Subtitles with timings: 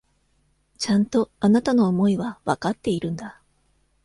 [0.79, 3.39] ちゃんと、あなたの思いはわかっているんだ。